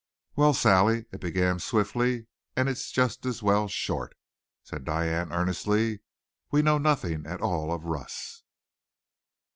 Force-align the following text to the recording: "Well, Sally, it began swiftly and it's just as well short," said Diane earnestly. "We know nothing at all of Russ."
"Well, 0.35 0.55
Sally, 0.55 1.05
it 1.11 1.21
began 1.21 1.59
swiftly 1.59 2.25
and 2.55 2.67
it's 2.67 2.89
just 2.91 3.23
as 3.23 3.43
well 3.43 3.67
short," 3.67 4.15
said 4.63 4.83
Diane 4.83 5.31
earnestly. 5.31 5.99
"We 6.49 6.63
know 6.63 6.79
nothing 6.79 7.27
at 7.27 7.39
all 7.41 7.71
of 7.71 7.85
Russ." 7.85 8.41